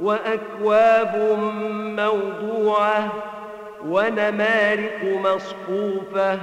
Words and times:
وأكواب 0.00 1.38
موضوعة 1.98 3.12
ونمارق 3.86 5.04
مصفوفة 5.04 6.38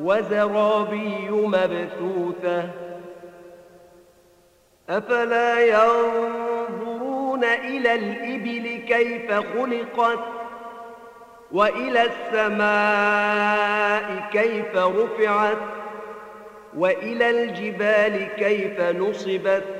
وزرابي 0.00 1.30
مبثوثة. 1.30 2.68
أفلا 4.90 5.60
ينظرون 5.66 7.44
إلى 7.44 7.94
الإبل 7.94 8.84
كيف 8.88 9.32
خلقت 9.32 10.18
وإلى 11.52 12.02
السماء 12.32 13.50
كيف 14.32 14.76
رفعت 14.76 15.58
وإلى 16.76 17.30
الجبال 17.30 18.28
كيف 18.36 18.80
نصبت 18.80 19.79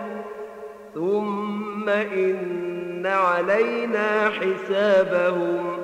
ثم 0.93 1.89
إن 1.89 3.05
علينا 3.05 4.29
حسابهم 4.29 5.77